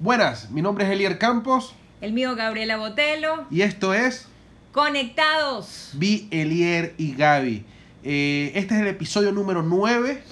[0.00, 3.44] Buenas, mi nombre es Elier Campos El mío Gabriela Botelo.
[3.50, 4.26] y esto es
[4.72, 5.90] Conectados.
[5.92, 7.66] Vi, Elier y Gaby.
[8.02, 10.22] Eh, este es el episodio número 9.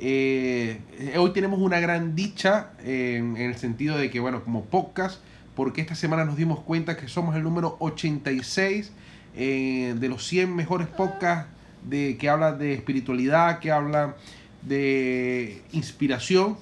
[0.00, 0.80] Eh,
[1.16, 5.20] hoy tenemos una gran dicha eh, en el sentido de que, bueno, como podcast,
[5.54, 8.90] porque esta semana nos dimos cuenta que somos el número 86
[9.36, 11.48] eh, de los 100 mejores podcasts
[11.88, 14.16] de, que hablan de espiritualidad, que hablan
[14.62, 16.56] de inspiración.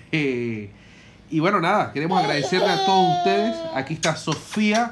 [1.32, 3.56] Y bueno, nada, queremos agradecerle a todos ustedes.
[3.74, 4.90] Aquí está Sofía,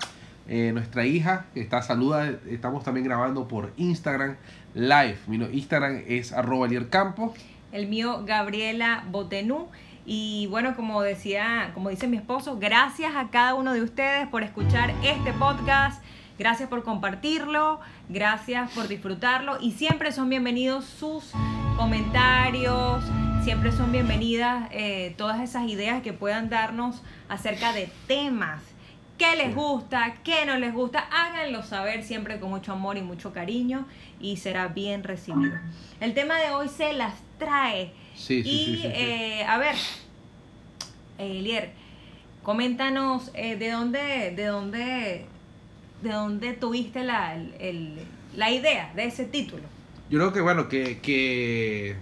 [0.48, 2.32] eh, nuestra hija, que está saluda.
[2.48, 4.36] Estamos también grabando por Instagram
[4.72, 5.18] Live.
[5.26, 6.66] Mi Instagram es arroba.
[7.72, 9.68] El mío Gabriela Botenú.
[10.06, 14.42] Y bueno, como decía, como dice mi esposo, gracias a cada uno de ustedes por
[14.42, 16.02] escuchar este podcast.
[16.38, 21.32] Gracias por compartirlo, gracias por disfrutarlo y siempre son bienvenidos sus
[21.76, 23.04] comentarios,
[23.42, 28.62] siempre son bienvenidas eh, todas esas ideas que puedan darnos acerca de temas.
[29.18, 30.14] ¿Qué les gusta?
[30.24, 31.00] ¿Qué no les gusta?
[31.10, 33.86] Háganlo saber siempre con mucho amor y mucho cariño
[34.20, 35.52] y será bien recibido.
[36.00, 37.92] El tema de hoy se las trae.
[38.14, 38.88] Sí, sí, y sí, sí, sí.
[38.94, 39.74] eh, a ver,
[41.18, 41.70] Elier,
[42.42, 45.26] coméntanos eh, de dónde, de dónde,
[46.02, 47.98] de dónde tuviste la, el-
[48.36, 49.62] la idea de ese título.
[50.08, 50.98] Yo creo que, bueno, que...
[51.00, 51.96] que...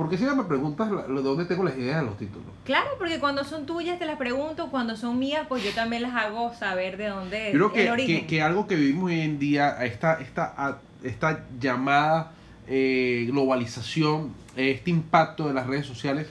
[0.00, 2.46] Porque siempre me preguntas de dónde tengo las ideas de los títulos.
[2.64, 6.14] Claro, porque cuando son tuyas te las pregunto, cuando son mías, pues yo también las
[6.14, 8.20] hago saber de dónde Yo creo el que, origen.
[8.22, 12.32] que, que algo que vivimos hoy en día, esta, esta, esta llamada
[12.66, 16.28] eh, globalización, este impacto de las redes sociales,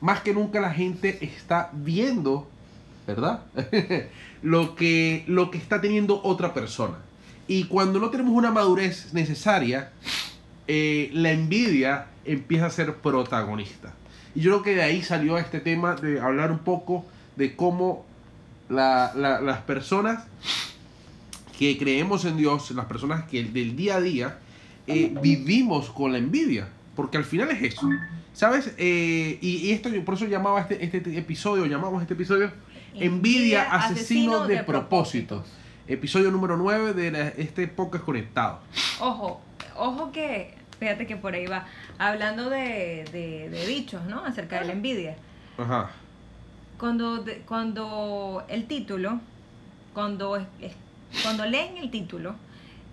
[0.00, 2.48] más que nunca la gente está viendo,
[3.06, 3.42] ¿verdad?
[4.42, 6.96] lo, que, lo que está teniendo otra persona.
[7.46, 9.90] Y cuando no tenemos una madurez necesaria,
[10.68, 13.92] eh, la envidia empieza a ser protagonista.
[14.34, 17.04] Y yo creo que de ahí salió este tema de hablar un poco
[17.36, 18.04] de cómo
[18.68, 20.24] la- la- las personas
[21.58, 24.38] que creemos en Dios, las personas que del día a día,
[24.86, 26.68] eh, vivimos con la envidia.
[26.96, 27.88] Porque al final es eso.
[28.32, 28.72] ¿Sabes?
[28.78, 32.50] Eh, y, y esto por eso llamaba este, este episodio, llamamos este episodio
[32.94, 35.46] Envidia, asesino, de, propósitos.
[35.86, 38.60] Episodio número 9 de la- este podcast conectado.
[39.00, 39.40] Ojo,
[39.76, 41.66] ojo que, fíjate que por ahí va,
[41.98, 44.24] hablando de, de- de dichos, ¿no?
[44.24, 45.14] Acerca de la envidia.
[45.58, 45.90] Ajá.
[46.78, 49.20] Cuando, cuando el título,
[49.94, 50.44] cuando,
[51.22, 52.34] cuando leen el título,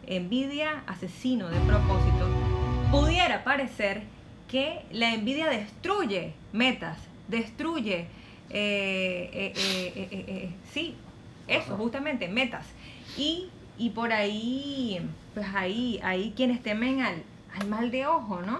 [0.05, 2.27] envidia, asesino de propósito,
[2.91, 4.03] pudiera parecer
[4.49, 6.97] que la envidia destruye metas,
[7.29, 8.07] destruye,
[8.49, 10.95] eh, eh, eh, eh, eh, eh, sí,
[11.47, 11.77] eso, Ajá.
[11.77, 12.65] justamente, metas.
[13.17, 14.99] Y, y por ahí,
[15.33, 17.23] pues ahí, ahí quienes temen al,
[17.59, 18.59] al mal de ojo, ¿no?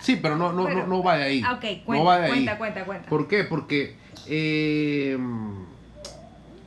[0.00, 1.42] Sí, pero no, no, Pero- no, no va de ahí.
[1.44, 2.30] Ah, Ok, no cuenta, va de ahí.
[2.30, 3.08] cuenta, cuenta, cuenta.
[3.08, 3.44] ¿Por qué?
[3.44, 3.96] Porque
[4.26, 5.18] eh,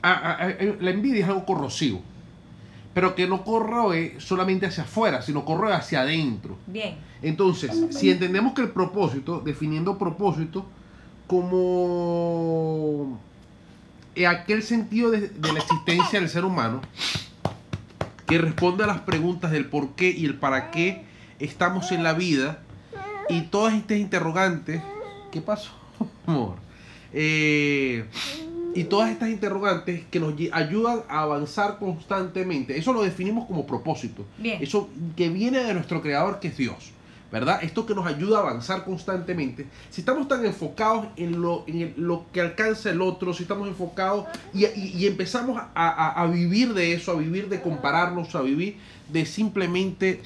[0.01, 2.01] a- a- a- la envidia es algo corrosivo.
[2.93, 6.57] Pero que no corroe solamente hacia afuera, sino corroe hacia adentro.
[6.67, 10.65] Bien, Entonces, si entendemos que el propósito, definiendo propósito
[11.27, 13.17] como
[14.27, 16.81] aquel sentido de, de la existencia del ser humano
[18.31, 21.03] que responde a las preguntas del por qué y el para qué
[21.39, 22.63] estamos en la vida
[23.27, 24.81] y todas estas interrogantes,
[25.33, 25.71] ¿qué pasó,
[26.25, 26.55] amor?
[27.11, 28.05] Eh,
[28.73, 32.77] y todas estas interrogantes que nos ayudan a avanzar constantemente.
[32.77, 34.25] Eso lo definimos como propósito.
[34.37, 34.63] bien.
[34.63, 34.87] Eso
[35.17, 36.91] que viene de nuestro creador que es Dios.
[37.31, 37.63] ¿Verdad?
[37.63, 39.65] Esto que nos ayuda a avanzar constantemente.
[39.89, 43.69] Si estamos tan enfocados en lo, en el- lo que alcanza el otro, si estamos
[43.69, 48.35] enfocados y, y- y empezamos a, a- a vivir de eso, a vivir de compararnos,
[48.35, 48.75] a vivir
[49.07, 50.21] de simplemente,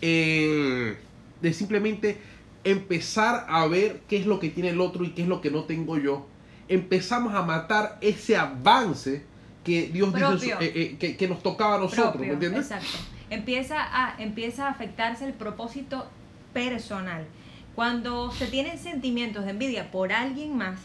[0.00, 0.96] eh,
[1.40, 2.18] de simplemente
[2.64, 5.50] empezar a ver qué es lo que tiene el otro y qué es lo que
[5.50, 6.26] no tengo yo,
[6.68, 9.24] empezamos a matar ese avance
[9.64, 12.70] que Dios dice eh, eh, que, que nos tocaba a nosotros, propio, ¿me entiendes?
[12.70, 12.98] Exacto.
[13.32, 16.06] Empieza a, empieza a afectarse el propósito
[16.52, 17.26] personal.
[17.74, 20.78] Cuando se tienen sentimientos de envidia por alguien más,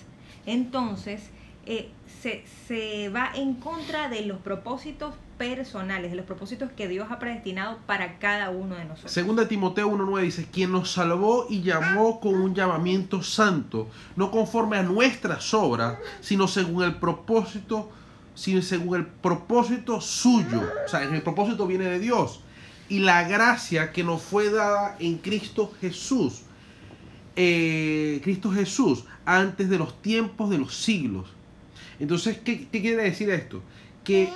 [0.45, 1.29] entonces
[1.65, 1.89] eh,
[2.21, 7.19] se, se va en contra de los propósitos personales, de los propósitos que Dios ha
[7.19, 9.11] predestinado para cada uno de nosotros.
[9.11, 14.77] Segunda Timoteo 1.9 dice, quien nos salvó y llamó con un llamamiento santo, no conforme
[14.77, 17.89] a nuestras obras, sino según el propósito,
[18.37, 20.61] sino según el propósito suyo.
[20.85, 22.41] O sea, el propósito viene de Dios.
[22.87, 26.43] Y la gracia que nos fue dada en Cristo Jesús.
[27.35, 31.29] Eh, Cristo Jesús, antes de los tiempos de los siglos.
[31.99, 33.63] Entonces, ¿qué, quiere decir esto?
[34.03, 34.29] Que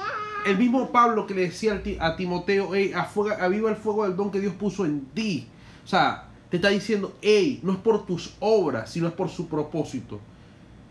[0.47, 4.31] el mismo Pablo que le decía a Timoteo, "Ey, afuega- aviva el fuego del don
[4.31, 5.47] que Dios puso en ti.
[5.85, 9.47] O sea, te está diciendo, hey, no es por tus obras, sino es por su
[9.47, 10.19] propósito.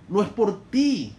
[0.08, 1.12] No es por ti,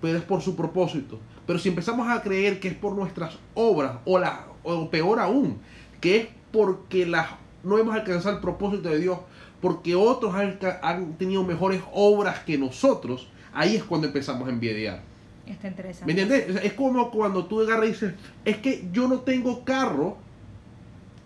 [0.00, 1.20] pero es por su propósito.
[1.46, 5.58] Pero si empezamos a creer que es por nuestras obras, o, la, o peor aún,
[6.00, 7.28] que es porque las,
[7.62, 9.18] no hemos alcanzado el propósito de Dios,
[9.60, 15.00] porque otros han, han tenido mejores obras que nosotros, ahí es cuando empezamos a envidiar.
[15.46, 16.12] Está interesante.
[16.12, 16.64] ¿Me entiendes?
[16.64, 18.14] Es como cuando tú agarras y dices,
[18.44, 20.16] es que yo no tengo carro,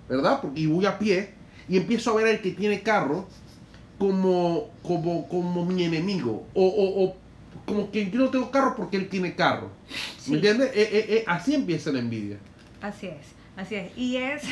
[0.09, 0.41] ¿verdad?
[0.43, 1.31] Porque y voy a pie,
[1.69, 3.27] y empiezo a ver al que tiene carro
[3.99, 7.17] como, como, como mi enemigo, o, o, o
[7.71, 9.71] como que yo no tengo carro porque él tiene carro.
[10.19, 10.33] Sí.
[10.33, 10.71] ¿Me entiendes?
[10.75, 12.39] Eh, eh, eh, así empieza la envidia.
[12.83, 13.27] Así es,
[13.57, 13.97] así es.
[13.97, 14.43] Y es,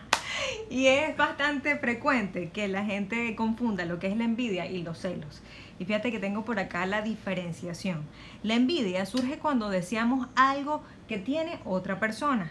[0.70, 4.98] y es bastante frecuente que la gente confunda lo que es la envidia y los
[4.98, 5.42] celos.
[5.78, 8.04] Y fíjate que tengo por acá la diferenciación.
[8.42, 12.50] La envidia surge cuando deseamos algo que tiene otra persona.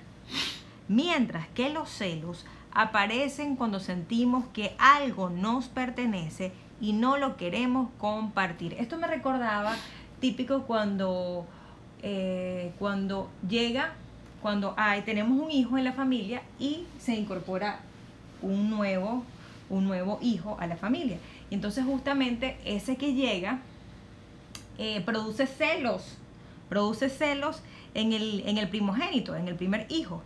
[0.87, 7.89] Mientras que los celos aparecen cuando sentimos que algo nos pertenece y no lo queremos
[7.97, 8.75] compartir.
[8.79, 9.75] Esto me recordaba
[10.19, 11.45] típico cuando,
[12.03, 13.93] eh, cuando llega,
[14.41, 17.79] cuando hay, tenemos un hijo en la familia y se incorpora
[18.41, 19.23] un nuevo,
[19.69, 21.17] un nuevo hijo a la familia.
[21.49, 23.59] Y entonces justamente ese que llega
[24.77, 26.17] eh, produce celos,
[26.69, 27.61] produce celos
[27.95, 30.21] en el, en el primogénito, en el primer hijo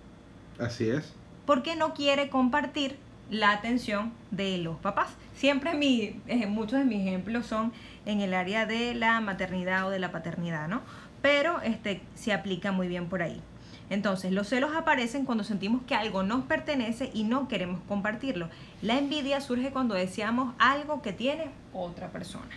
[0.60, 1.14] Así es.
[1.46, 2.98] porque no quiere compartir
[3.32, 5.10] la atención de los papás.
[5.36, 7.74] Siempre mi, eh, muchos de mis ejemplos son
[8.06, 10.82] en el área de la maternidad o de la paternidad, ¿no?
[11.24, 13.42] Pero este, se aplica muy bien por ahí.
[13.90, 18.48] Entonces, los celos aparecen cuando sentimos que algo nos pertenece y no queremos compartirlo.
[18.82, 22.48] La envidia surge cuando deseamos algo que tiene otra persona.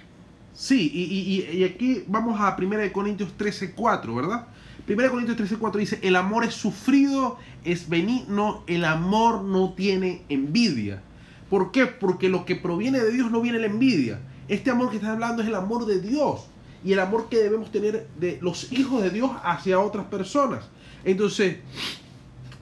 [0.52, 4.46] Sí, y, y- y- aquí vamos a 1 Corintios 13, 4, ¿verdad?
[4.86, 10.22] 1 Corintios 13, 4 dice, el amor es sufrido, es benigno, el amor no tiene
[10.28, 11.02] envidia.
[11.48, 11.86] ¿Por qué?
[11.86, 14.20] Porque lo que proviene de Dios no viene la envidia.
[14.48, 16.46] Este amor que estás hablando es el amor de Dios
[16.84, 20.66] y el amor que debemos tener de los hijos de Dios hacia otras personas.
[21.04, 21.56] Entonces,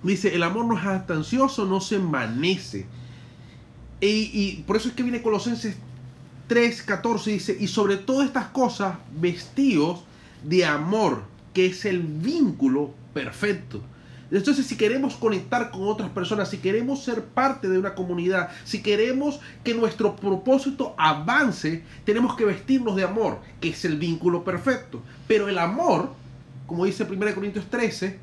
[0.02, 2.86] dice, el amor no es ansioso, no se envanece.
[4.00, 5.76] Y, y por eso es que viene Colosenses
[6.48, 10.04] 3:14 dice, y sobre todas estas cosas, vestidos
[10.44, 11.22] de amor,
[11.52, 13.82] que es el vínculo perfecto.
[14.30, 18.82] Entonces, si queremos conectar con otras personas, si queremos ser parte de una comunidad, si
[18.82, 25.02] queremos que nuestro propósito avance, tenemos que vestirnos de amor, que es el vínculo perfecto.
[25.28, 26.14] Pero el amor,
[26.66, 28.18] como dice 1 Corintios 13,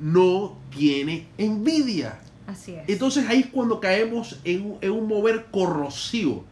[0.00, 2.18] no tiene envidia.
[2.46, 2.88] Así es.
[2.88, 6.46] Entonces ahí es cuando caemos en un, en un mover corrosivo,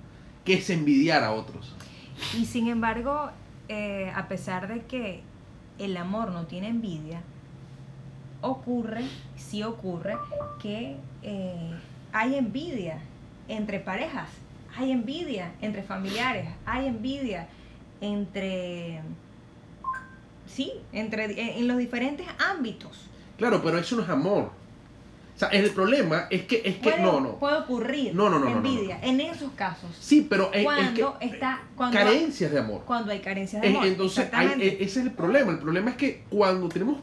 [0.44, 1.74] que es envidiar a otros.
[2.38, 3.30] Y sin embargo,
[3.68, 5.22] eh, a pesar de que
[5.80, 7.22] el amor no tiene envidia,
[8.42, 9.04] ocurre,
[9.36, 10.16] sí ocurre,
[10.60, 11.72] que eh,
[12.12, 13.00] hay envidia
[13.48, 14.28] entre parejas,
[14.76, 17.48] hay envidia entre familiares, hay envidia
[18.00, 19.00] entre,
[20.46, 23.06] sí, entre, en, en los diferentes ámbitos.
[23.36, 24.59] Claro, pero eso no es amor.
[25.46, 27.38] O sea, el problema es que, es que Puede, no, no.
[27.38, 29.88] puede ocurrir No, no, no, no, no, envidia en esos casos.
[29.98, 32.82] Sí, pero es, es Cuando que está, cuando, carencias de amor.
[32.84, 33.86] cuando hay carencias de Eh, amor.
[33.86, 35.50] Entonces, hay- eh, ese es el problema.
[35.52, 36.98] El problema es que cuando tenemos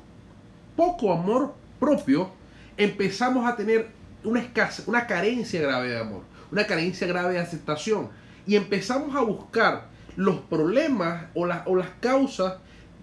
[0.76, 2.30] poco amor propio,
[2.78, 3.88] empezamos a tener
[4.24, 8.10] una escasa, una carencia grave de amor, una carencia grave de aceptación.
[8.46, 12.54] Y empezamos a buscar los problemas o, las o las causas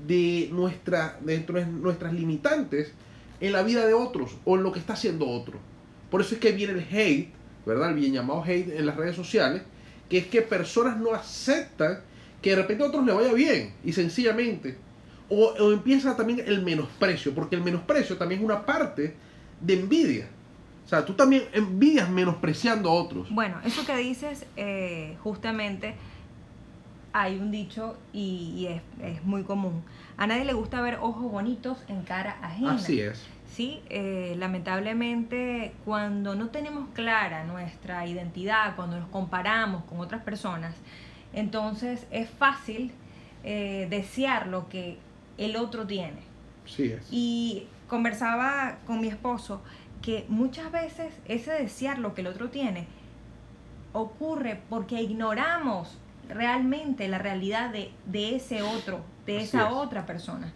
[0.06, 2.92] de, nuestra, de nuestras limitantes
[3.40, 5.58] en la vida de otros o en lo que está haciendo otro.
[6.10, 7.30] Por eso es que viene el hate,
[7.66, 7.90] ¿verdad?
[7.90, 9.62] El bien llamado hate en las redes sociales,
[10.08, 12.00] que es que personas no aceptan
[12.40, 14.76] que de repente a otros le vaya bien y sencillamente.
[15.28, 19.14] O, o empieza también el menosprecio, porque el menosprecio también es una parte
[19.60, 20.28] de envidia.
[20.84, 23.28] O sea, tú también envidias menospreciando a otros.
[23.30, 25.94] Bueno, eso que dices, eh, justamente
[27.14, 29.84] hay un dicho y, y es, es muy común.
[30.16, 32.74] A nadie le gusta ver ojos bonitos en cara ajena.
[32.74, 33.24] Así es.
[33.54, 40.74] Sí, eh, lamentablemente cuando no tenemos clara nuestra identidad, cuando nos comparamos con otras personas,
[41.32, 42.90] entonces es fácil
[43.44, 44.98] eh, desear lo que
[45.38, 46.20] el otro tiene.
[46.66, 47.06] Sí es.
[47.12, 49.62] Y conversaba con mi esposo
[50.02, 52.88] que muchas veces ese desear lo que el otro tiene
[53.92, 55.96] ocurre porque ignoramos
[56.28, 59.72] realmente la realidad de, de ese otro, de Así esa es.
[59.72, 60.52] otra persona.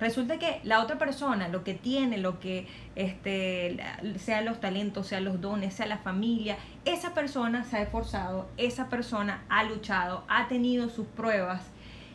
[0.00, 2.66] Resulta que la otra persona, lo que tiene, lo que
[2.96, 3.78] este,
[4.18, 8.88] sea los talentos, sea los dones, sea la familia, esa persona se ha esforzado, esa
[8.88, 11.62] persona ha luchado, ha tenido sus pruebas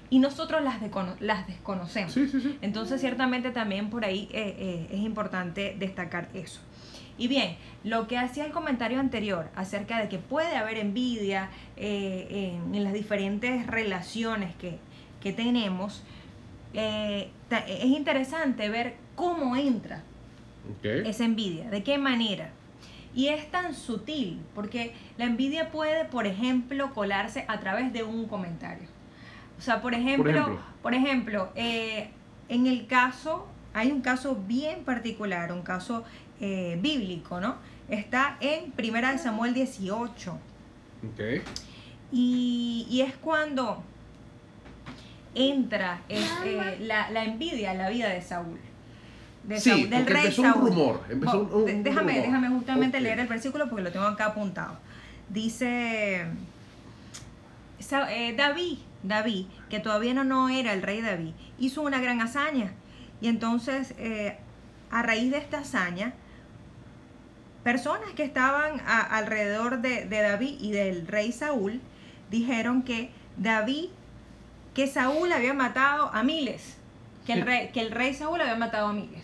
[0.10, 0.79] y nosotros las,
[1.22, 2.12] las desconocemos.
[2.12, 2.58] Sí, sí, sí.
[2.62, 6.60] Entonces, ciertamente también por ahí eh, eh, es importante destacar eso.
[7.17, 12.59] Y bien, lo que hacía el comentario anterior acerca de que puede haber envidia eh,
[12.71, 14.79] en, las diferentes relaciones que,
[15.33, 16.05] tenemos,
[16.74, 17.29] eh,
[17.67, 20.03] es interesante ver cómo entra
[20.81, 22.51] esa envidia, de qué manera.
[23.13, 28.27] Y es tan sutil, porque la envidia puede, por ejemplo, colarse a través de un
[28.27, 28.88] comentario.
[29.57, 32.12] O sea, por ejemplo, por ejemplo, eh,
[32.47, 36.03] en el caso, hay un caso bien particular, un caso
[36.39, 37.56] eh, bíblico, ¿no?
[37.89, 40.38] Está en Primera de Samuel 18.
[41.13, 41.41] Okay.
[42.12, 43.84] Y, es cuando
[45.34, 48.60] entra eh, la, envidia en la vida de Saúl.
[49.46, 51.01] De sí, Saúl, del rey empezó un rumor.
[51.84, 54.77] déjame, déjame justamente leer el versículo porque lo tengo acá apuntado.
[55.29, 56.27] Dice
[58.10, 62.74] eh, David, David, que todavía no, no era el rey David, hizo una gran hazaña.
[63.22, 63.96] Y entonces,
[64.91, 66.13] a raíz de esta hazaña,
[67.67, 71.81] personas que estaban alrededor de, David y del rey Saúl
[72.31, 73.89] dijeron que David,
[74.74, 76.77] que Saúl había matado a miles,
[77.25, 79.21] que el, rey, que el rey Saúl había matado a miles.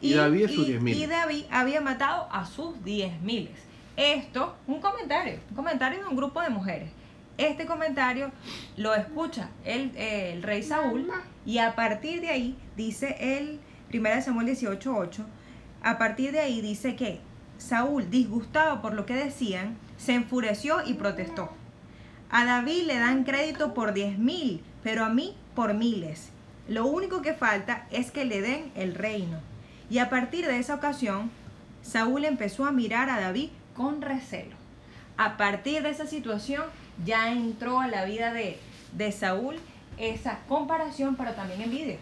[0.00, 0.50] Y, David,
[0.86, 3.58] y David había matado a sus diez miles.
[3.96, 6.90] Esto, un comentario, un comentario de un grupo de mujeres.
[7.38, 8.30] Este comentario
[8.76, 11.10] lo escucha el, el rey Saúl
[11.44, 13.58] y a partir de ahí, dice el
[13.92, 15.24] 1 Samuel 18.8,
[15.82, 20.94] a partir de ahí dice que Saúl, disgustado por lo que decían, se enfureció y
[20.94, 21.50] protestó.
[22.30, 26.30] A David le dan crédito por diez mil, pero a mí por miles.
[26.68, 29.38] Lo único que falta es que le den el reino.
[29.90, 31.30] Y a partir de esa ocasión,
[31.82, 34.56] Saúl empezó a mirar a David con recelo.
[35.16, 36.64] A partir de esa situación
[37.04, 38.58] ya entró a la vida de,
[38.96, 39.56] de Saúl
[39.98, 41.98] esa comparación, pero también envidia.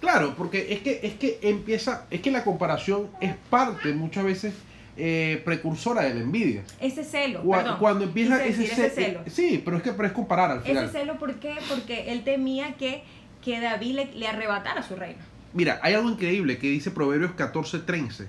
[0.00, 4.54] Claro, porque es que, es que empieza, es que la comparación es parte muchas veces
[4.96, 6.62] eh, precursora de la envidia.
[6.80, 7.42] Ese celo.
[7.42, 9.20] Cuando, empieza ese, celo.
[9.26, 10.84] sí, pero es que pero es comparar al final.
[10.84, 11.56] Ese celo, ¿por qué?
[11.68, 13.02] Porque él temía que,
[13.42, 15.18] que David le, arrebatara su reino.
[15.52, 18.26] Mira, hay algo increíble que dice Proverbios 14:30.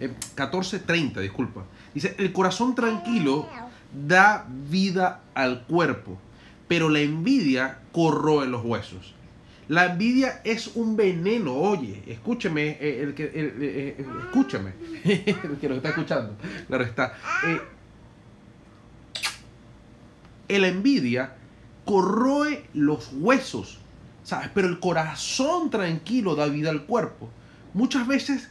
[0.00, 1.64] Eh, 14:30, disculpa.
[1.94, 3.48] Dice, el corazón tranquilo
[3.92, 6.18] da vida al cuerpo,
[6.66, 9.14] pero la envidia corroe los huesos.
[9.68, 14.72] La envidia es un veneno, oye, escúcheme, eh, el que, el, eh, eh, escúchame,
[15.04, 17.12] el que está escuchando, claro está.
[20.48, 21.34] la envidia
[21.84, 23.78] corroe los huesos,
[24.24, 24.48] ¿sabes?
[24.54, 27.28] Pero el corazón tranquilo da vida al cuerpo.
[27.74, 28.48] Muchas veces,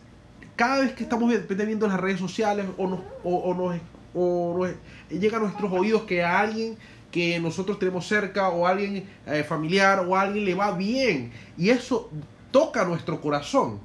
[0.55, 3.75] cada vez que estamos viendo las redes sociales o nos, o, nos,
[4.13, 6.77] o nos llega a nuestros oídos que alguien
[7.11, 12.09] que nosotros tenemos cerca o alguien eh, familiar o alguien le va bien y eso
[12.51, 13.79] toca nuestro corazón.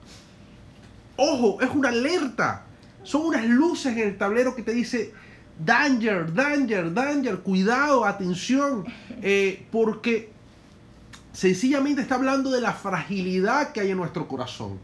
[1.17, 2.67] Ojo, es una alerta.
[3.03, 5.13] Son unas luces en el tablero que te dice
[5.65, 8.85] danger, danger, danger, cuidado, atención,
[9.23, 10.31] eh, porque
[11.33, 14.79] sencillamente está hablando de la fragilidad que hay en nuestro corazón.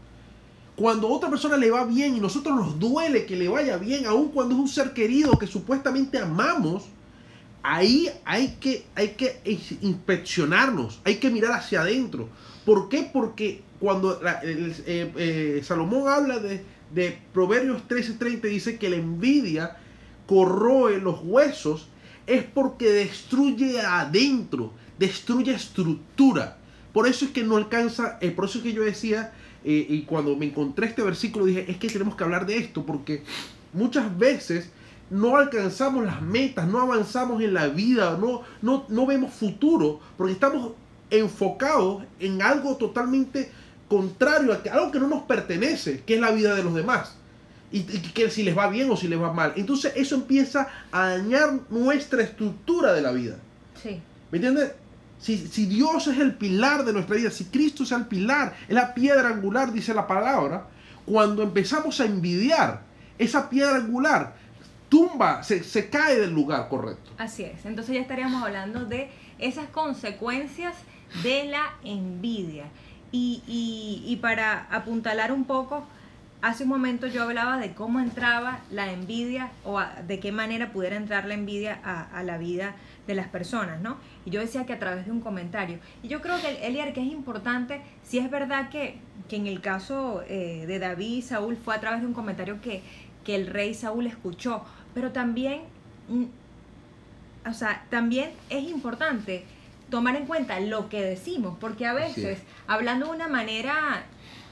[0.75, 4.05] Cuando a otra persona le va bien y nosotros nos duele que le vaya bien,
[4.05, 6.85] aun cuando es un ser querido que supuestamente amamos,
[7.63, 9.39] ahí hay que, hay que
[9.81, 12.29] inspeccionarnos, hay que mirar hacia adentro.
[12.65, 13.09] ¿Por qué?
[13.11, 16.63] Porque cuando eh, eh, Salomón habla de,
[17.33, 19.77] Proverbios 13:30, dice que la envidia
[20.25, 21.87] corroe los huesos,
[22.27, 26.57] es porque destruye adentro, destruye estructura.
[26.93, 30.01] Por eso es que no alcanza, el por eso es que yo decía, eh, y
[30.03, 33.23] cuando me encontré este versículo dije, es que tenemos que hablar de esto, porque
[33.73, 34.71] muchas veces
[35.09, 40.33] no alcanzamos las metas, no avanzamos en la vida, no, no, no vemos futuro, porque
[40.33, 40.73] estamos
[41.09, 43.51] enfocados en algo totalmente
[43.87, 47.15] contrario, a algo que no nos pertenece, que es la vida de los demás.
[47.71, 49.53] Y, que si les va bien o si les va mal.
[49.55, 53.37] Entonces eso empieza a dañar nuestra estructura de la vida.
[53.81, 54.01] Sí.
[54.31, 54.71] ¿Me entiendes?
[55.19, 58.73] Si, si, Dios es el pilar de nuestra vida, si Cristo es el pilar, es
[58.73, 60.67] la piedra angular, dice la palabra,
[61.05, 62.81] cuando empezamos a envidiar
[63.17, 64.35] esa piedra angular,
[64.89, 67.11] tumba, se, cae del lugar correcto.
[67.17, 67.65] Así es.
[67.65, 70.75] Entonces ya estaríamos hablando de esas consecuencias
[71.23, 72.65] de la envidia.
[73.11, 75.83] Y, para apuntalar un poco,
[76.41, 80.95] hace un momento yo hablaba de cómo entraba la envidia o de qué manera pudiera
[80.95, 82.75] entrar la envidia a, la vida
[83.09, 83.97] de las personas, ¿no?
[84.23, 85.79] Y yo decía que a través de un comentario.
[86.03, 88.99] Y yo creo que, Eliar, que es importante, si es verdad que,
[89.31, 92.83] en el caso eh, de David y Saúl fue a través de un comentario que,
[93.23, 94.63] que el rey Saúl escuchó,
[94.93, 95.63] pero también,
[96.07, 96.25] mm,
[97.49, 99.43] o sea, también es importante
[99.89, 104.03] tomar en cuenta lo que decimos, porque a veces, hablando de una manera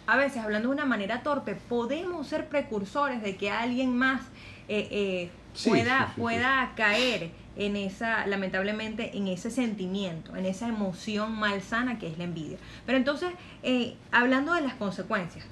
[0.08, 4.22] a veces, hablando de una manera torpe, podemos ser precursores de que alguien más
[4.68, 5.30] eh, eh,
[5.66, 12.18] pueda, pueda caer en esa, lamentablemente, en ese sentimiento, en esa emoción malsana que es
[12.18, 12.58] la envidia.
[12.86, 13.30] Pero entonces,
[13.64, 15.46] eh, hablando de las consecuencias,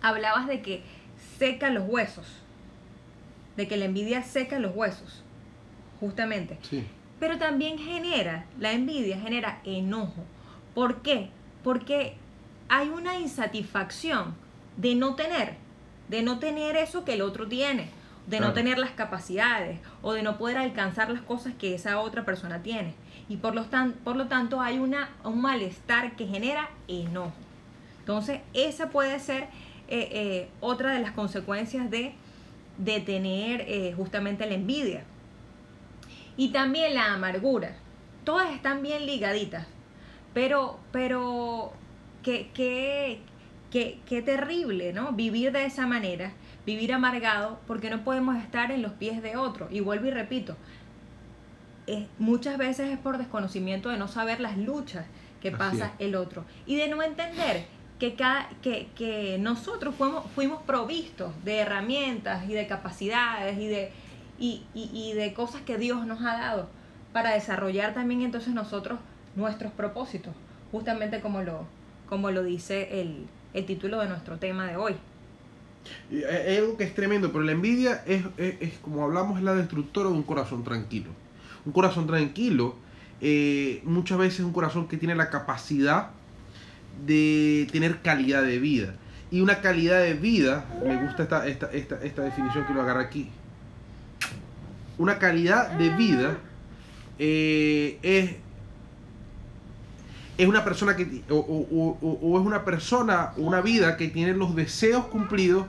[0.00, 0.82] hablabas de que
[1.38, 2.26] seca los huesos,
[3.56, 5.22] de que la envidia seca los huesos,
[6.00, 6.58] justamente.
[7.20, 10.24] Pero también genera, la envidia genera enojo.
[10.74, 11.28] ¿Por qué?
[11.62, 12.16] Porque
[12.70, 14.34] hay una insatisfacción
[14.78, 15.56] de no tener,
[16.08, 20.22] de no tener eso que el otro tiene de no tener las capacidades o de
[20.22, 22.94] no poder alcanzar las cosas que esa otra persona tiene.
[23.28, 27.32] Y por lo, tan, por lo tanto hay una, un malestar que genera enojo.
[28.00, 29.44] Entonces, esa puede ser
[29.88, 32.14] eh, eh, otra de las consecuencias de,
[32.78, 35.04] de tener eh, justamente la envidia.
[36.36, 37.76] Y también la amargura.
[38.24, 39.66] Todas están bien ligaditas.
[40.32, 41.72] Pero, pero,
[42.22, 43.20] qué, qué,
[43.70, 45.12] qué, qué terrible, ¿no?
[45.12, 46.32] Vivir de esa manera
[46.66, 49.68] vivir amargado porque no podemos estar en los pies de otro.
[49.70, 50.56] Y vuelvo y repito,
[52.18, 55.06] muchas veces es por desconocimiento de no saber las luchas
[55.40, 57.66] que pasa el otro y de no entender
[57.98, 63.92] que, cada, que, que nosotros fuimos, fuimos provistos de herramientas y de capacidades y de,
[64.38, 66.68] y, y, de cosas que Dios nos ha dado
[67.12, 68.98] para desarrollar también entonces nosotros
[69.36, 70.34] nuestros propósitos,
[70.70, 71.66] justamente como lo,
[72.08, 74.96] como lo dice el, el título de nuestro tema de hoy.
[76.10, 78.22] Es algo que es tremendo, pero la envidia es,
[78.82, 81.10] como hablamos, es la destructora de un corazón tranquilo.
[81.64, 82.76] Un corazón tranquilo,
[83.20, 86.10] eh, muchas veces es un corazón que tiene la capacidad
[87.06, 88.94] de tener calidad de vida.
[89.30, 93.00] Y una calidad de vida, me gusta esta, esta, esta, esta definición que lo agarra
[93.00, 93.30] aquí.
[94.98, 96.36] Una calidad de vida
[97.18, 98.36] eh, es,
[100.38, 105.66] es una persona que, o, es una persona, una vida que tiene los deseos cumplidos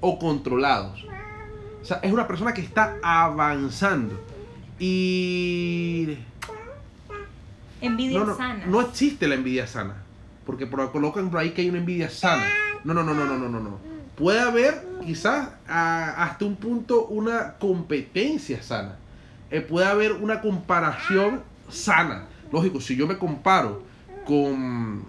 [0.00, 1.04] o controlados.
[1.82, 4.20] O sea, es una persona que está avanzando.
[4.78, 6.16] Y...
[7.80, 8.66] Envidia sana.
[8.66, 10.02] No existe la envidia sana.
[10.44, 12.46] Porque colocan por ahí que hay una envidia sana.
[12.84, 13.60] No, no, no, no, no, no, no.
[13.60, 13.78] no.
[14.16, 18.96] Puede haber quizás hasta un punto una competencia sana.
[19.50, 22.26] Eh, puede haber una comparación sana.
[22.50, 23.82] Lógico, si yo me comparo
[24.26, 25.04] con,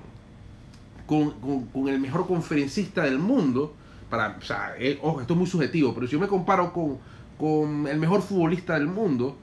[1.05, 3.75] con, el mejor conferencista del mundo,
[4.09, 6.97] para, o sea, esto es muy subjetivo, pero si yo me comparo con,
[7.37, 9.35] con el mejor futbolista del mundo,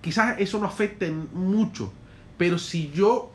[0.00, 1.92] quizás eso no afecte mucho.
[2.36, 3.32] Pero si yo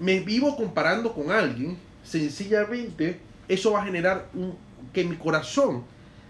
[0.00, 4.28] me vivo comparando con alguien, sencillamente eso va a generar
[4.92, 5.84] que mi corazón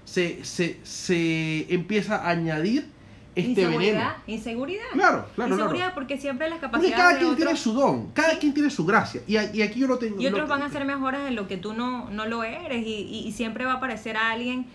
[0.04, 2.90] se, se, se empieza a añadir
[3.34, 4.84] este inseguridad, Inseguridad.
[4.92, 5.54] Claro, claro.
[5.54, 6.90] Inseguridad porque siempre las capacidades.
[6.90, 9.22] Porque cada quien tiene su don, cada quien tiene su gracia.
[9.26, 10.20] Y, aquí yo lo tengo.
[10.20, 12.84] Y otros van a ser mejores en lo que tú no, no lo eres.
[12.86, 14.66] Y, siempre va a aparecer a alguien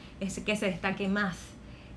[0.45, 1.37] que se destaque más.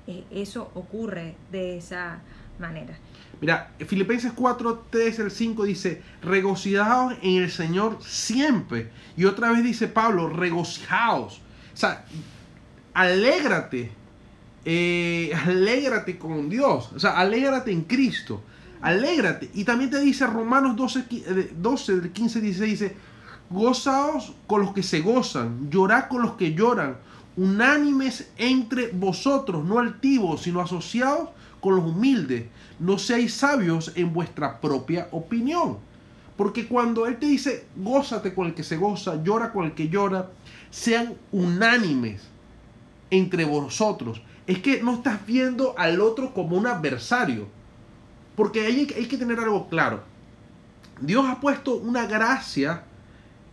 [0.07, 2.19] Eh, eso ocurre de esa
[2.59, 2.97] manera.
[3.39, 8.89] Mira, Filipenses 4, 3, el 5 dice, regocijaos en el Señor siempre.
[9.15, 11.41] Y otra vez dice Pablo, regocijaos.
[11.73, 12.03] O sea,
[12.93, 13.91] alégrate
[14.65, 18.41] eh, alégrate con Dios, o sea, alégrate en Cristo,
[18.81, 19.49] alégrate.
[19.53, 22.95] Y también te dice Romanos 12, 12 15, 16, dice,
[23.49, 26.97] gozaos con los que se gozan, llorad con los que lloran,
[27.37, 31.29] unánimes entre vosotros, no altivos, sino asociados
[31.61, 32.45] con los humildes.
[32.79, 35.77] No seáis sabios en vuestra propia opinión.
[36.35, 39.89] Porque cuando Él te dice, gózate con el que se goza, llora con el que
[39.89, 40.29] llora,
[40.69, 42.21] sean unánimes
[43.09, 47.47] entre vosotros es que no estás viendo al otro como un adversario.
[48.35, 50.01] Porque hay, hay que tener algo claro.
[51.01, 52.83] Dios ha puesto una gracia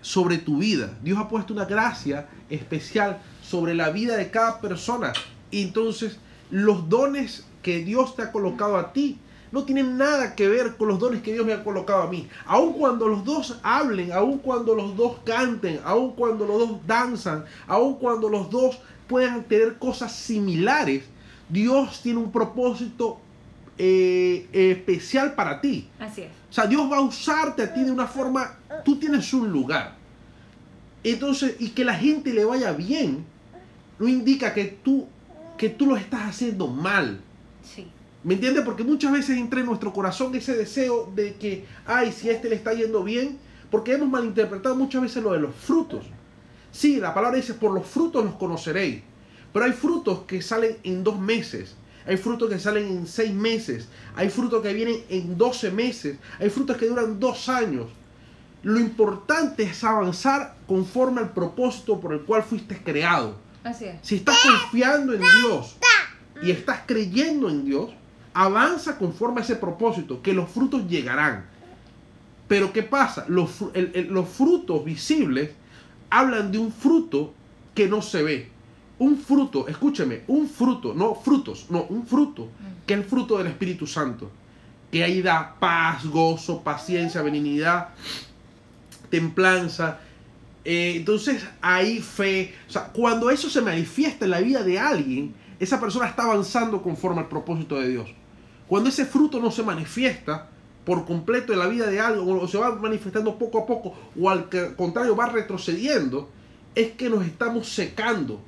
[0.00, 0.96] sobre tu vida.
[1.02, 5.12] Dios ha puesto una gracia especial sobre la vida de cada persona.
[5.50, 6.18] Entonces
[6.50, 9.18] los dones que Dios te ha colocado a ti
[9.50, 12.28] no tienen nada que ver con los dones que Dios me ha colocado a mí.
[12.44, 17.44] Aun cuando los dos hablen, aun cuando los dos canten, aun cuando los dos danzan,
[17.66, 21.04] aun cuando los dos puedan tener cosas similares,
[21.48, 23.20] Dios tiene un propósito
[23.76, 25.88] eh, especial para ti.
[25.98, 26.30] Así es.
[26.50, 29.96] O sea, Dios va a usarte a ti de una forma, tú tienes un lugar.
[31.02, 33.24] Entonces, y que la gente le vaya bien,
[33.98, 35.06] no indica que tú,
[35.58, 37.20] que tú lo estás haciendo mal.
[37.62, 37.86] Sí.
[38.22, 38.64] ¿Me entiendes?
[38.64, 42.48] Porque muchas veces entra en nuestro corazón ese deseo de que, ay, si a este
[42.48, 43.38] le está yendo bien,
[43.70, 46.06] porque hemos malinterpretado muchas veces lo de los frutos.
[46.74, 49.02] Sí, la palabra dice, por los frutos los conoceréis.
[49.52, 51.76] Pero hay frutos que salen en dos meses.
[52.04, 53.88] Hay frutos que salen en seis meses.
[54.16, 56.18] Hay frutos que vienen en doce meses.
[56.40, 57.86] Hay frutos que duran dos años.
[58.64, 63.36] Lo importante es avanzar conforme al propósito por el cual fuiste creado.
[63.62, 63.96] Así es.
[64.02, 65.76] Si estás confiando en Dios
[66.42, 67.90] y estás creyendo en Dios,
[68.34, 71.46] avanza conforme a ese propósito, que los frutos llegarán.
[72.48, 73.24] Pero ¿qué pasa?
[73.28, 75.50] Los, fru- el- el- los frutos visibles
[76.14, 77.34] hablan de un fruto
[77.74, 78.48] que no se ve.
[79.00, 82.48] Un fruto, escúcheme, un fruto, no frutos, no, un fruto,
[82.86, 84.30] que es el fruto del Espíritu Santo.
[84.92, 87.88] Que ahí da paz, gozo, paciencia, benignidad,
[89.10, 89.98] templanza.
[90.64, 92.54] Eh, entonces hay fe.
[92.68, 96.80] O sea, cuando eso se manifiesta en la vida de alguien, esa persona está avanzando
[96.80, 98.08] conforme al propósito de Dios.
[98.68, 100.48] Cuando ese fruto no se manifiesta
[100.84, 104.28] por completo en la vida de algo, o se va manifestando poco a poco, o
[104.28, 106.28] al contrario va retrocediendo,
[106.74, 108.40] es que nos estamos secando.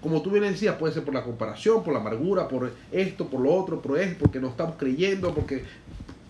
[0.00, 3.40] Como tú bien decías, puede ser por la comparación, por la amargura, por esto, por
[3.40, 5.64] lo otro, por esto, porque no estamos creyendo, porque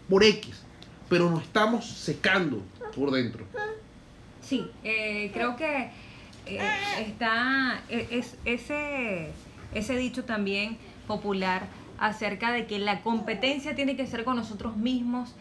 [0.09, 0.63] por X.
[1.09, 2.63] Pero nos estamos secando
[2.95, 3.45] por dentro.
[4.41, 5.91] Sí, eh, creo que
[6.47, 6.61] eh,
[6.99, 9.31] está e- es, ese,
[9.75, 11.67] ese dicho también popular
[12.05, 15.35] acerca de que la competencia tiene que ser con nosotros mismos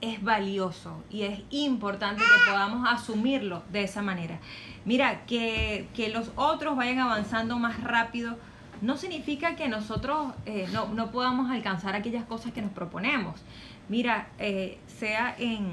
[0.00, 4.40] es valioso y es importante que podamos asumirlo de esa manera.
[4.84, 8.36] Mira, que, que los otros vayan avanzando más rápido
[8.82, 13.40] no significa que nosotros eh, no, no podamos alcanzar aquellas cosas que nos proponemos.
[13.88, 15.70] Mira, eh, sea en,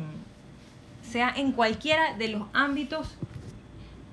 [1.01, 3.17] sea en cualquiera de los ámbitos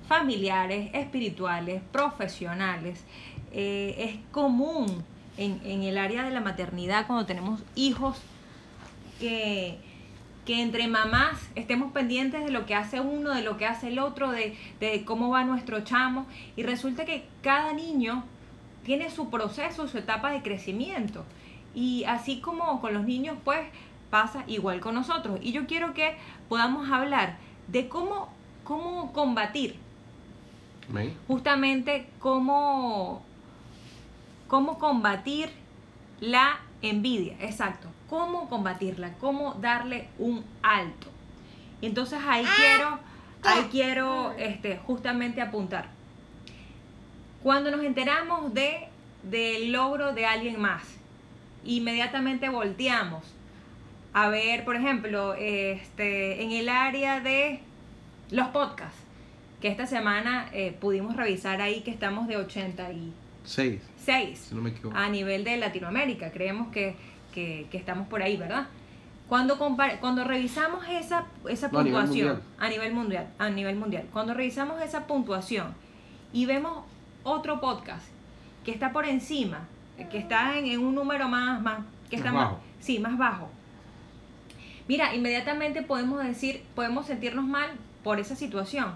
[0.07, 3.05] familiares, espirituales, profesionales.
[3.51, 5.05] Eh, es común
[5.39, 8.21] en, en el área de la maternidad cuando tenemos hijos
[9.19, 9.77] que,
[10.45, 13.99] que entre mamás estemos pendientes de lo que hace uno, de lo que hace el
[13.99, 16.25] otro, de, de cómo va nuestro chamo.
[16.57, 18.23] Y resulta que cada niño
[18.83, 21.23] tiene su proceso, su etapa de crecimiento.
[21.73, 23.61] Y así como con los niños, pues
[24.09, 25.39] pasa igual con nosotros.
[25.41, 26.17] Y yo quiero que
[26.49, 28.29] podamos hablar de cómo,
[28.63, 29.75] cómo combatir,
[31.27, 33.23] justamente cómo,
[34.49, 35.49] cómo combatir
[36.19, 37.87] la envidia, exacto.
[38.09, 41.07] Cómo combatirla, cómo darle un alto.
[41.79, 42.99] Y entonces ahí quiero,
[43.43, 45.87] ahí quiero este, justamente apuntar.
[47.41, 48.89] Cuando nos enteramos de
[49.23, 50.83] del logro de alguien más,
[51.65, 53.23] inmediatamente volteamos
[54.13, 57.59] a ver, por ejemplo, este, en el área de
[58.31, 58.97] los podcasts,
[59.61, 63.81] que esta semana eh, pudimos revisar ahí que estamos de 86
[64.11, 64.95] Seis, si no me equivoco.
[64.97, 66.31] a nivel de Latinoamérica.
[66.31, 66.95] Creemos que,
[67.33, 68.67] que- que estamos por ahí, ¿verdad?
[69.27, 72.43] Cuando, cuando revisamos esa, esa No, a nivel puntuación mundial.
[72.59, 75.75] a nivel mundial, a nivel mundial, cuando revisamos esa puntuación
[76.33, 76.83] y vemos
[77.23, 78.07] otro podcast
[78.65, 79.67] que está por encima,
[80.11, 82.59] que está en, en un número más, más que está más, bajo.
[82.79, 83.49] sí, más bajo.
[84.87, 87.69] Mira, inmediatamente podemos decir, podemos sentirnos mal
[88.03, 88.95] por esa situación.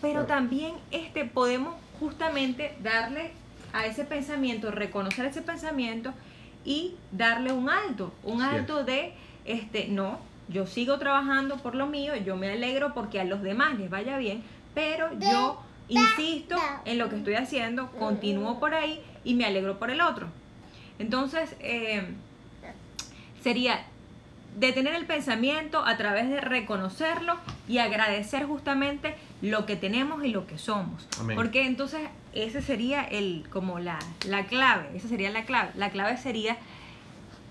[0.00, 0.26] Pero Claro.
[0.26, 3.32] también este, podemos justamente darle
[3.72, 6.14] a ese pensamiento, reconocer ese pensamiento
[6.64, 9.12] y darle un alto, un alto de,
[9.44, 13.78] este, no, yo sigo trabajando por lo mío, yo me alegro porque a los demás
[13.78, 14.42] les vaya bien,
[14.74, 19.90] pero yo insisto en lo que estoy haciendo, continúo por ahí y me alegro por
[19.90, 20.28] el otro.
[20.98, 22.06] Entonces, eh,
[23.42, 23.84] sería
[24.56, 27.36] detener el pensamiento a través de reconocerlo
[27.68, 31.06] y agradecer justamente lo que tenemos y lo que somos.
[31.20, 31.36] Amén.
[31.36, 32.00] Porque entonces
[32.32, 35.70] ese sería el como la, la clave, esa sería la clave.
[35.74, 36.56] La clave sería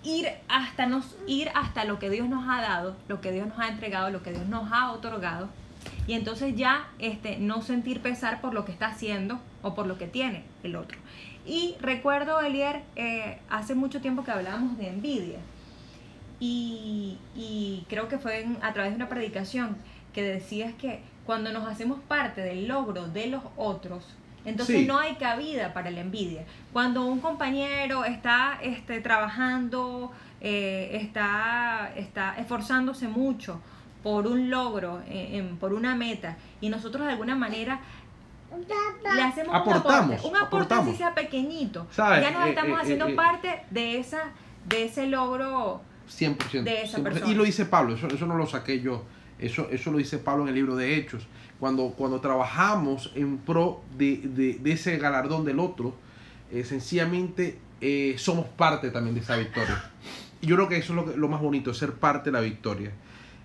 [0.03, 3.59] ir hasta nos ir hasta lo que Dios nos ha dado, lo que Dios nos
[3.59, 5.49] ha entregado, lo que Dios nos ha otorgado
[6.07, 9.97] y entonces ya este no sentir pesar por lo que está haciendo o por lo
[9.97, 10.97] que tiene el otro.
[11.45, 15.39] Y recuerdo Elier eh, hace mucho tiempo que hablábamos de envidia
[16.39, 19.75] y, y creo que fue en- a través de una predicación
[20.13, 24.05] que decías que cuando nos hacemos parte del logro de los otros,
[24.45, 24.85] entonces Sí.
[24.85, 26.43] no hay cabida para la envidia.
[26.71, 33.59] Cuando un compañero está este, trabajando, eh, está, está esforzándose mucho
[34.03, 37.79] por un logro, eh, en- por una meta, y nosotros de alguna manera
[39.15, 40.87] le hacemos Aportamos, un aporte, un aporte aportamos.
[40.87, 44.19] así sea pequeñito, ya nos Eh, estamos haciendo parte de esa
[44.65, 46.63] de ese logro 100%.
[46.63, 47.03] de esa 100%.
[47.03, 47.31] persona.
[47.31, 49.03] Y lo dice Pablo, eso, eso no lo saqué yo.
[49.39, 51.27] Eso, eso lo dice Pablo en el libro de Hechos.
[51.59, 55.95] Cuando, cuando trabajamos en pro de, de- de ese galardón del otro,
[56.51, 59.91] eh, sencillamente eh, somos parte también de esa victoria.
[60.41, 62.91] Y yo creo que eso es lo, lo más bonito, ser parte de la victoria.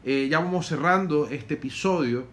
[0.05, 2.27] Eh, ya vamos cerrando este episodio,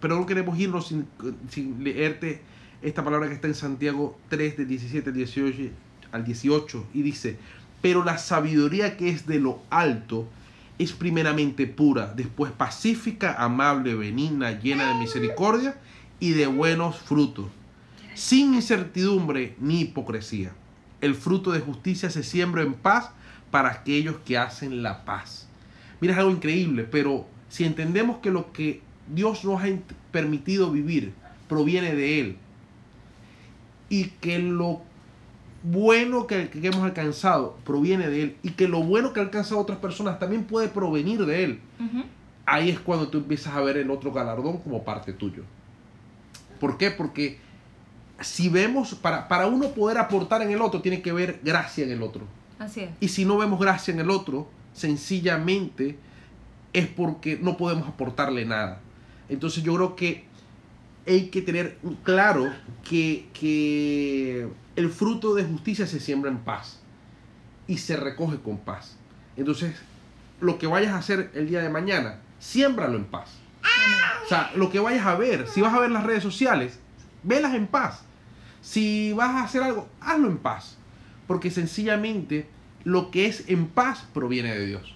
[0.00, 1.06] pero no queremos irnos sin,
[1.50, 2.40] sin leerte
[2.82, 5.70] esta palabra que está en Santiago 3, del 17 al 18,
[6.12, 7.36] al 18, y dice,
[7.86, 10.26] pero la sabiduría que es de lo alto
[10.76, 15.76] es primeramente pura, después pacífica, amable, benigna, llena de misericordia
[16.18, 17.46] y de buenos frutos,
[18.12, 20.50] sin incertidumbre ni hipocresía.
[21.00, 23.10] El fruto de justicia se siembra en paz
[23.52, 25.46] para aquellos que hacen la paz.
[26.00, 28.80] Mira, es algo increíble, pero si entendemos que lo que
[29.14, 29.68] Dios nos ha
[30.10, 31.12] permitido vivir
[31.48, 32.36] proviene de Él
[33.88, 34.82] y que lo
[35.66, 39.78] bueno que, hemos alcanzado proviene de Él y que lo bueno que ha alcanzado otras
[39.78, 41.60] personas también puede provenir de Él,
[42.44, 45.42] ahí es cuando tú empiezas a ver el otro galardón como parte tuyo.
[46.60, 46.90] ¿Por qué?
[46.90, 47.38] Porque
[48.20, 51.90] si vemos, para, para uno poder aportar en el otro, tiene que ver gracia en
[51.90, 52.22] el otro.
[52.58, 52.90] Así es.
[53.00, 55.98] Y si no vemos gracia en el otro, sencillamente
[56.72, 58.80] es porque no podemos aportarle nada.
[59.28, 60.24] Entonces yo creo que
[61.06, 62.52] hay que tener claro
[62.88, 66.80] que, que el fruto de justicia se siembra en paz
[67.66, 68.96] y se recoge con paz.
[69.36, 69.74] Entonces,
[70.40, 73.30] lo que vayas a hacer el día de mañana, siémbralo en paz.
[74.24, 76.78] O sea, lo que vayas a ver, si vas a ver las redes sociales,
[77.22, 78.02] velas en paz.
[78.60, 80.76] Si vas a hacer algo, hazlo en paz.
[81.26, 82.48] Porque sencillamente
[82.84, 84.94] lo que es en paz proviene de Dios.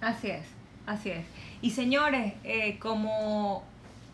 [0.00, 0.44] Así es,
[0.86, 1.24] así es.
[1.62, 3.64] Y señores, eh, como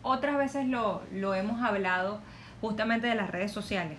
[0.03, 2.19] otras veces lo, lo hemos hablado
[2.61, 3.97] justamente de las redes sociales,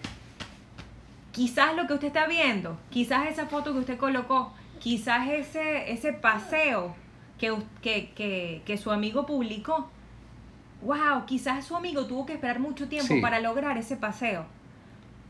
[1.33, 6.12] quizás lo que usted está viendo, quizás esa foto que usted colocó, quizás ese, ese
[6.12, 6.95] paseo
[7.38, 9.90] que, que, que, su amigo publicó,
[10.83, 14.47] wow, quizás su amigo tuvo que esperar mucho tiempo para lograr ese paseo.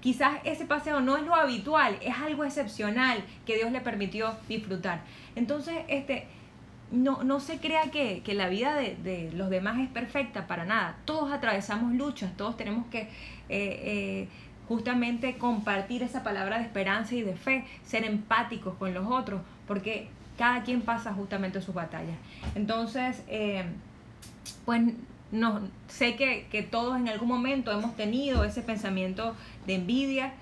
[0.01, 5.01] Quizás ese paseo no es lo habitual, es algo excepcional que Dios le permitió disfrutar.
[5.35, 6.29] Entonces, este,
[6.95, 10.97] no, no se crea que, la vida de, los demás es perfecta para nada.
[11.05, 13.09] Todos atravesamos luchas, todos tenemos que eh,
[13.49, 14.29] eh,
[14.69, 20.09] justamente compartir esa palabra de esperanza y de fe, ser empáticos con los otros, porque
[20.39, 22.17] cada quien pasa justamente sus batallas.
[22.55, 23.65] Entonces, eh,
[24.65, 24.83] pues
[25.33, 29.35] no, sé que, que todos en algún momento hemos tenido ese pensamiento
[29.67, 30.33] de envidia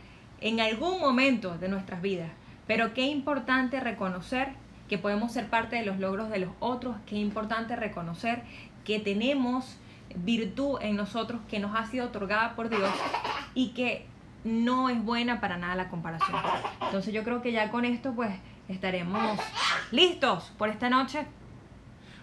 [0.41, 2.31] en algún momento de nuestras vidas.
[2.67, 4.62] Pero qué importante reconocer
[4.93, 8.43] que podemos ser parte de los logros de los otros, qué importante reconocer
[8.85, 9.79] que tenemos
[10.17, 12.91] virtud en nosotros que nos ha sido otorgada por Dios
[13.55, 14.05] y que
[14.45, 16.39] no es buena para nada la comparación.
[16.83, 18.33] Entonces yo creo que ya con esto pues
[18.69, 19.41] estaremos
[19.93, 21.25] listos por esta noche.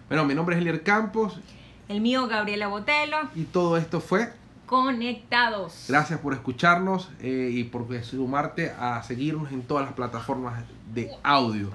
[0.06, 1.40] Bueno, mi nombre es Elier Campos.
[1.88, 3.16] El mío, Gabriela Botelo.
[3.34, 4.32] Y todo esto fue
[4.70, 5.86] Conectados.
[5.88, 10.62] Gracias por escucharnos eh, y por sumarte a seguirnos en todas las plataformas
[10.94, 11.72] de audio.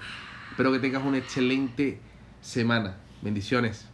[0.56, 2.00] Espero que tengas una excelente
[2.39, 2.96] semana.
[3.22, 3.89] Bendiciones.